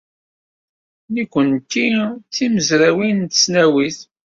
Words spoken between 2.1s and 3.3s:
d timezrawin n